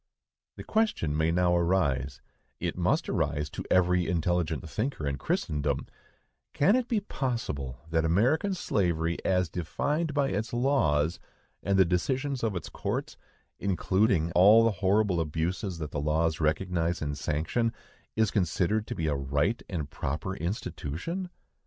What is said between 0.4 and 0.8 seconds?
The